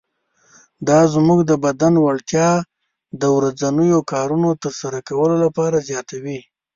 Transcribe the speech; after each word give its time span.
دا 0.87 0.99
زموږ 1.13 1.39
د 1.49 1.51
بدن 1.65 1.93
وړتیا 2.05 2.49
د 3.21 3.23
ورځنیو 3.37 3.99
کارونو 4.11 4.49
تر 4.63 4.73
سره 4.81 4.97
کولو 5.09 5.35
لپاره 5.45 5.85
زیاتوي. 5.89 6.39